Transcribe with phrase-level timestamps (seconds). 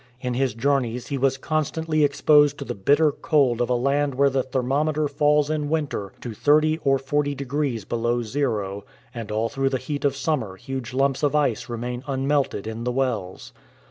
[0.19, 4.31] In his journeys he was constantly exposed to the bitter cold of a land where
[4.31, 8.83] the thermometer falls in winter to thirty or forty degrees below zero,
[9.13, 12.91] and all through the heat of summer huge lumps of ice remain unmelted in the
[12.91, 13.53] wells.